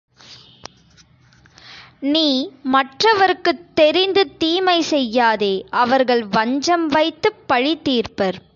[2.11, 2.27] நீ
[2.71, 8.41] மற்றவருக்குத் தெரிந்து தீமை செய்யாதே அவர்கள் வஞ்சம் வைத்துப் பழிதீர்ப்பர்.